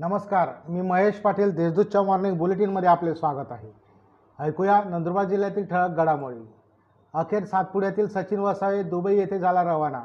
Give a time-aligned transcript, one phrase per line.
[0.00, 3.70] नमस्कार मी महेश पाटील देशदूतच्या मॉर्निंग बुलेटिनमध्ये आपले स्वागत आहे.
[4.38, 6.40] ऐकूया नंदुरबार जिल्ह्यातील ठळक घडामोडी.
[7.14, 10.00] अखेर सातपुड्यातील सचिन वसावे दुबई येथे झाला रवाना.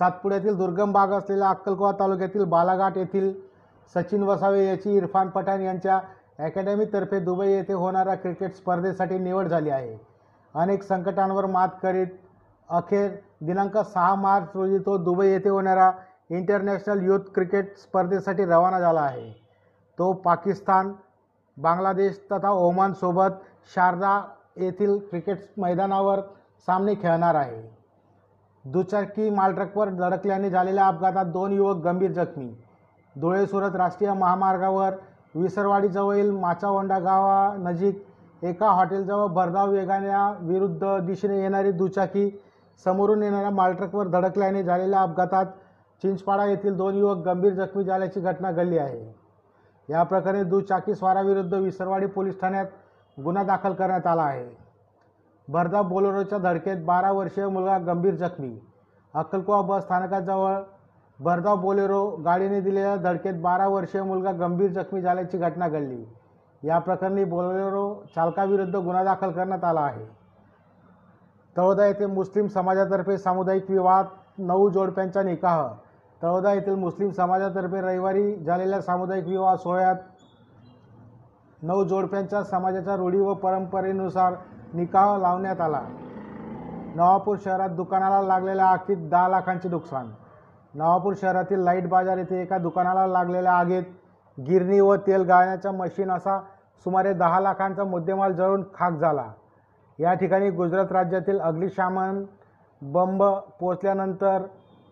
[0.00, 3.32] सातपुड्यातील दुर्गम भाग असलेल्या अक्कलकोवा तालुक्यातील बालाघाट येथील
[3.94, 6.00] सचिन वसावे याची इरफान पठाण यांच्या
[6.38, 9.96] अकॅडमीतर्फे दुबई येथे होणाऱ्या क्रिकेट स्पर्धेसाठी निवड झाली आहे.
[10.54, 12.06] अनेक संकटांवर मात करीत
[12.68, 15.90] अखेर दिनांक सहा मार्च रोजी तो दुबई येथे होणाऱ्या
[16.30, 19.30] इंटरनॅशनल युथ क्रिकेट स्पर्धेसाठी रवाना झाला आहे.
[19.98, 20.92] तो पाकिस्तान
[21.56, 23.38] बांगलादेश तथा ओमानसोबत
[23.74, 24.20] शारदा
[24.56, 26.20] येथील क्रिकेट मैदानावर
[26.68, 27.62] सामने खेळणार आहे.
[28.64, 32.48] दुचाकी मालट्रकवर धडकल्याने झालेल्या अपघातात दोन युवक गंभीर जखमी.
[33.16, 34.94] धुळे सुरत राष्ट्रीय महामार्गावर
[35.34, 38.04] विसरवाडीजवळील माचावंडा गावानजीक
[38.42, 40.08] एका हॉटेलजवळ भरधाव वेगाने
[40.46, 42.28] विरुद्ध दिशेने येणारी दुचाकी
[42.84, 45.46] समोरून येणाऱ्या मालट्रकवर धडकल्याने झालेल्या अपघातात
[46.02, 49.14] चिंचपाडा येथील दोन युवक गंभीर जखमी झाल्याची घटना घडली आहे.
[49.88, 52.66] या प्रकरणी दुचाकी स्वाराविरुद्ध विसरवाडी पोलीस ठाण्यात
[53.24, 54.56] गुन्हा दाखल करण्यात आला आहे.
[55.48, 58.58] भरधाव बोलेरोच्या धडकेत बारा वर्षीय मुलगा गंभीर जखमी.
[59.14, 60.54] अक्कलकोवा बस स्थानकाजवळ
[61.20, 66.04] भरधाव बोलेरो गाडीने दिलेल्या धडकेत बारा वर्षीय मुलगा गंभीर जखमी झाल्याची घटना घडली.
[66.62, 70.04] या प्रकरणी बोलेरो चालकाविरुद्ध गुन्हा दाखल करण्यात आला आहे.
[71.56, 74.04] तळोदा येथे मुस्लिम समाजातर्फे सामुदायिक विवाहात
[74.38, 75.68] नऊ जोडप्यांचा निकाह
[76.22, 79.96] तळोदा येथील मुस्लिम समाजातर्फे रविवारी झालेल्या सामुदायिक विवाह सोहळ्यात
[81.62, 84.34] नऊ जोडप्यांच्या समाजाच्या रूढी व परंपरेनुसार
[84.72, 85.82] निकाह लावण्यात आला.
[86.94, 90.10] नवापूर शहरात दुकानाला लागलेल्या आगीत दहा लाखांचे नुकसान.
[90.74, 93.82] नवापूर शहरातील लाइट बाजार येथे एका दुकानाला लागलेल्या आगीत
[94.38, 96.38] गिरणी व तेल गाळण्याचा मशीन असा
[96.86, 99.26] सुमारे दहा लाखांचा मुद्देमाल जळून खाक झाला.
[99.98, 102.24] या ठिकाणी गुजरात राज्यातील अग्निशामन
[102.82, 103.22] बंब
[103.60, 104.42] पोचल्यानंतर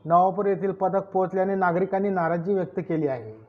[0.04, 3.46] नवापूर येथील पथक पोहोचल्याने नागरिकांनी नाराजी व्यक्त केली आहे.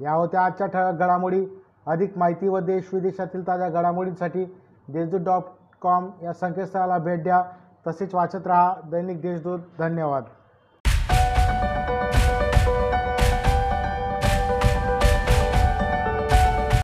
[0.00, 1.46] या होत्या आजच्या ठळक घडामोडी.
[1.86, 4.44] अधिक माहिती व देश विदेशातील ताज्या घडामोडींसाठी
[4.88, 5.42] देशदूत डॉट
[5.80, 7.44] कॉम या संकेतस्थळाला भेट द्या.
[7.86, 9.58] तसेच वाचत राहा दैनिक देशदूत.
[9.78, 10.24] धन्यवाद.